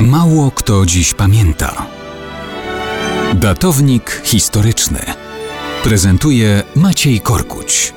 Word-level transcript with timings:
Mało 0.00 0.50
kto 0.50 0.86
dziś 0.86 1.14
pamięta. 1.14 1.86
Datownik 3.34 4.22
historyczny 4.24 4.98
prezentuje 5.84 6.62
Maciej 6.76 7.20
Korkuć. 7.20 7.94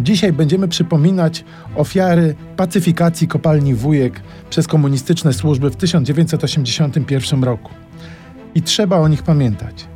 Dzisiaj 0.00 0.32
będziemy 0.32 0.68
przypominać 0.68 1.44
ofiary 1.76 2.34
pacyfikacji 2.56 3.28
kopalni 3.28 3.74
Wujek 3.74 4.20
przez 4.50 4.66
komunistyczne 4.66 5.32
służby 5.32 5.70
w 5.70 5.76
1981 5.76 7.44
roku. 7.44 7.72
I 8.54 8.62
trzeba 8.62 8.96
o 8.96 9.08
nich 9.08 9.22
pamiętać. 9.22 9.86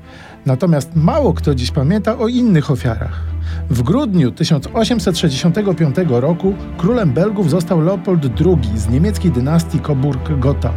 Natomiast 0.46 0.96
mało 0.96 1.34
kto 1.34 1.54
dziś 1.54 1.70
pamięta 1.70 2.18
o 2.18 2.28
innych 2.28 2.70
ofiarach. 2.70 3.35
W 3.70 3.82
grudniu 3.82 4.30
1865 4.30 5.96
roku 6.08 6.54
królem 6.78 7.12
Belgów 7.12 7.50
został 7.50 7.80
Leopold 7.80 8.24
II 8.46 8.78
z 8.78 8.88
niemieckiej 8.88 9.30
dynastii 9.30 9.78
Coburg-Gotha. 9.78 10.70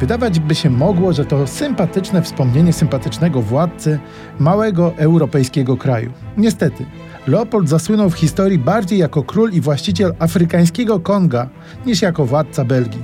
Wydawać 0.00 0.40
by 0.40 0.54
się 0.54 0.70
mogło, 0.70 1.12
że 1.12 1.24
to 1.24 1.46
sympatyczne 1.46 2.22
wspomnienie 2.22 2.72
sympatycznego 2.72 3.42
władcy 3.42 3.98
małego 4.38 4.92
europejskiego 4.96 5.76
kraju. 5.76 6.12
Niestety, 6.36 6.86
Leopold 7.26 7.68
zasłynął 7.68 8.10
w 8.10 8.14
historii 8.14 8.58
bardziej 8.58 8.98
jako 8.98 9.22
król 9.22 9.52
i 9.52 9.60
właściciel 9.60 10.14
afrykańskiego 10.18 11.00
Konga 11.00 11.48
niż 11.86 12.02
jako 12.02 12.26
władca 12.26 12.64
Belgii. 12.64 13.02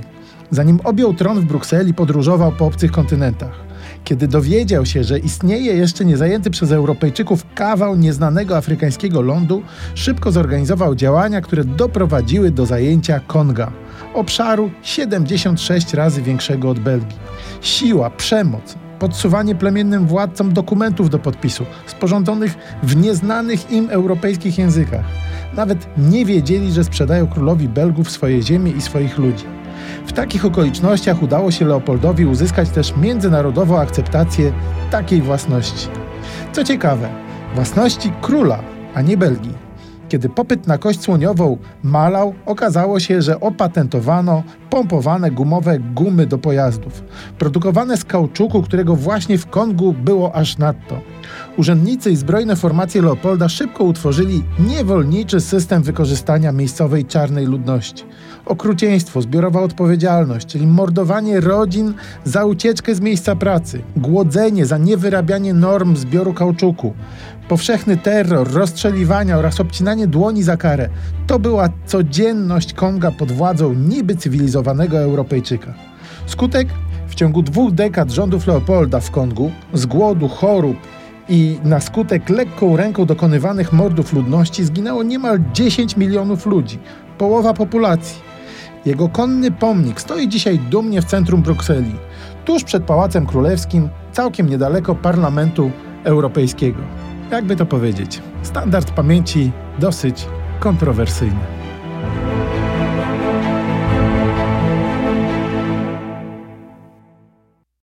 Zanim 0.51 0.79
objął 0.83 1.13
tron 1.13 1.39
w 1.39 1.45
Brukseli, 1.45 1.93
podróżował 1.93 2.51
po 2.51 2.65
obcych 2.65 2.91
kontynentach. 2.91 3.68
Kiedy 4.03 4.27
dowiedział 4.27 4.85
się, 4.85 5.03
że 5.03 5.19
istnieje 5.19 5.73
jeszcze 5.73 6.05
niezajęty 6.05 6.49
przez 6.49 6.71
Europejczyków 6.71 7.45
kawał 7.55 7.95
nieznanego 7.95 8.57
afrykańskiego 8.57 9.21
lądu, 9.21 9.61
szybko 9.95 10.31
zorganizował 10.31 10.95
działania, 10.95 11.41
które 11.41 11.63
doprowadziły 11.63 12.51
do 12.51 12.65
zajęcia 12.65 13.19
Konga, 13.19 13.71
obszaru 14.13 14.71
76 14.83 15.93
razy 15.93 16.21
większego 16.21 16.69
od 16.69 16.79
Belgii. 16.79 17.17
Siła, 17.61 18.09
przemoc, 18.09 18.75
podsuwanie 18.99 19.55
plemiennym 19.55 20.07
władcom 20.07 20.53
dokumentów 20.53 21.09
do 21.09 21.19
podpisu, 21.19 21.65
sporządzonych 21.87 22.57
w 22.83 22.95
nieznanych 22.95 23.71
im 23.71 23.89
europejskich 23.89 24.57
językach. 24.57 25.05
Nawet 25.55 25.87
nie 25.97 26.25
wiedzieli, 26.25 26.71
że 26.71 26.83
sprzedają 26.83 27.27
królowi 27.27 27.67
Belgów 27.67 28.11
swoje 28.11 28.41
ziemie 28.41 28.71
i 28.71 28.81
swoich 28.81 29.17
ludzi. 29.17 29.58
W 30.09 30.13
takich 30.13 30.45
okolicznościach 30.45 31.23
udało 31.23 31.51
się 31.51 31.65
Leopoldowi 31.65 32.25
uzyskać 32.25 32.69
też 32.69 32.97
międzynarodową 32.97 33.79
akceptację 33.79 34.51
takiej 34.91 35.21
własności. 35.21 35.87
Co 36.51 36.63
ciekawe, 36.63 37.09
własności 37.55 38.11
króla, 38.21 38.59
a 38.93 39.01
nie 39.01 39.17
Belgii. 39.17 39.53
Kiedy 40.09 40.29
popyt 40.29 40.67
na 40.67 40.77
kość 40.77 41.01
słoniową 41.01 41.57
malał, 41.83 42.33
okazało 42.45 42.99
się, 42.99 43.21
że 43.21 43.39
opatentowano 43.39 44.43
pompowane 44.69 45.31
gumowe 45.31 45.79
gumy 45.79 46.25
do 46.25 46.37
pojazdów, 46.37 47.03
produkowane 47.37 47.97
z 47.97 48.05
kauczuku, 48.05 48.61
którego 48.61 48.95
właśnie 48.95 49.37
w 49.37 49.49
Kongu 49.49 49.93
było 49.93 50.35
aż 50.35 50.57
nadto. 50.57 51.01
Urzędnicy 51.57 52.11
i 52.11 52.15
zbrojne 52.15 52.55
formacje 52.55 53.01
Leopolda 53.01 53.49
szybko 53.49 53.83
utworzyli 53.83 54.43
niewolniczy 54.59 55.41
system 55.41 55.83
wykorzystania 55.83 56.51
miejscowej 56.51 57.05
czarnej 57.05 57.45
ludności. 57.45 58.03
Okrucieństwo, 58.45 59.21
zbiorowa 59.21 59.61
odpowiedzialność, 59.61 60.47
czyli 60.47 60.67
mordowanie 60.67 61.39
rodzin 61.39 61.93
za 62.23 62.45
ucieczkę 62.45 62.95
z 62.95 63.01
miejsca 63.01 63.35
pracy, 63.35 63.81
głodzenie 63.95 64.65
za 64.65 64.77
niewyrabianie 64.77 65.53
norm 65.53 65.95
zbioru 65.95 66.33
kauczuku, 66.33 66.93
powszechny 67.47 67.97
terror, 67.97 68.53
rozstrzeliwania 68.53 69.37
oraz 69.37 69.59
obcinanie 69.59 70.07
dłoni 70.07 70.43
za 70.43 70.57
karę 70.57 70.89
to 71.27 71.39
była 71.39 71.69
codzienność 71.85 72.73
Konga 72.73 73.11
pod 73.11 73.31
władzą 73.31 73.73
niby 73.73 74.15
cywilizowanego 74.15 74.99
Europejczyka. 74.99 75.73
Skutek? 76.25 76.67
W 77.07 77.15
ciągu 77.15 77.41
dwóch 77.41 77.71
dekad 77.71 78.11
rządów 78.11 78.47
Leopolda 78.47 78.99
w 78.99 79.11
Kongu, 79.11 79.51
z 79.73 79.85
głodu, 79.85 80.27
chorób 80.27 80.77
i 81.29 81.59
na 81.63 81.79
skutek 81.79 82.29
lekką 82.29 82.77
ręką 82.77 83.05
dokonywanych 83.05 83.73
mordów 83.73 84.13
ludności 84.13 84.63
zginęło 84.63 85.03
niemal 85.03 85.39
10 85.53 85.97
milionów 85.97 86.45
ludzi, 86.45 86.79
połowa 87.17 87.53
populacji. 87.53 88.21
Jego 88.85 89.09
konny 89.09 89.51
pomnik 89.51 90.01
stoi 90.01 90.27
dzisiaj 90.27 90.59
dumnie 90.59 91.01
w 91.01 91.05
centrum 91.05 91.41
Brukseli, 91.41 91.95
tuż 92.45 92.63
przed 92.63 92.83
Pałacem 92.83 93.25
Królewskim, 93.25 93.89
całkiem 94.11 94.49
niedaleko 94.49 94.95
Parlamentu 94.95 95.71
Europejskiego. 96.03 96.79
Jakby 97.31 97.55
to 97.55 97.65
powiedzieć, 97.65 98.21
standard 98.43 98.91
pamięci 98.91 99.51
dosyć 99.79 100.25
kontrowersyjny. 100.59 101.58